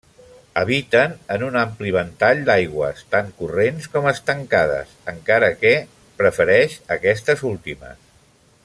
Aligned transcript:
Habiten 0.59 1.11
en 1.35 1.43
un 1.47 1.57
ampli 1.63 1.91
ventall 1.95 2.41
d'aigües, 2.47 3.03
tant 3.15 3.29
corrents 3.43 3.87
com 3.97 4.09
estancades, 4.13 4.97
encara 5.15 5.53
que 5.61 5.75
prefereix 6.23 6.81
aquestes 6.97 7.47
últimes. 7.53 8.03